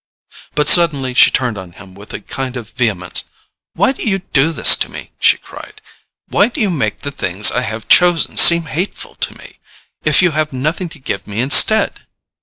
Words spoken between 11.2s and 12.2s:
me instead?"